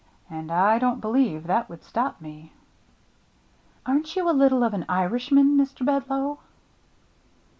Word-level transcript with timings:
And 0.31 0.51
I 0.51 0.79
don't 0.79 0.99
believe 0.99 1.45
that 1.45 1.69
would 1.69 1.83
stop 1.83 2.19
me." 2.21 2.53
"Aren't 3.85 4.15
you 4.15 4.27
a 4.27 4.33
little 4.33 4.63
of 4.63 4.73
an 4.73 4.83
Irishman, 4.89 5.55
Mr. 5.55 5.85
Bedloe 5.85 6.39